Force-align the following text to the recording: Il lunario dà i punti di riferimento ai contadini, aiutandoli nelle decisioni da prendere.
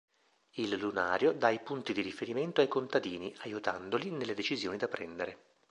Il 0.55 0.73
lunario 0.77 1.31
dà 1.31 1.49
i 1.51 1.59
punti 1.59 1.93
di 1.93 2.01
riferimento 2.01 2.59
ai 2.61 2.67
contadini, 2.67 3.35
aiutandoli 3.41 4.09
nelle 4.09 4.33
decisioni 4.33 4.75
da 4.77 4.87
prendere. 4.87 5.37